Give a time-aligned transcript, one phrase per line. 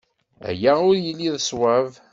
[0.49, 1.91] Aya ur yelli d ṣṣwab.